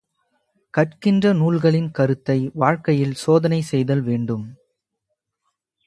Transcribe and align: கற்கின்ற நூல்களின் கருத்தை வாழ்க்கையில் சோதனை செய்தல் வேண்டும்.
கற்கின்ற 0.73 1.33
நூல்களின் 1.33 1.91
கருத்தை 1.91 2.37
வாழ்க்கையில் 2.53 3.13
சோதனை 3.13 3.61
செய்தல் 3.61 4.01
வேண்டும். 4.01 4.45